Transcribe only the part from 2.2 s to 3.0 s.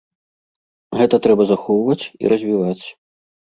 і развіваць.